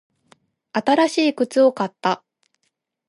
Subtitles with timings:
[0.73, 2.23] 新しい靴を買った。